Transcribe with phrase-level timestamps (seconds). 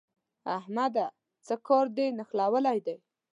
[0.57, 1.05] احمده!
[1.45, 2.95] څه کار دې نښلولی دی؟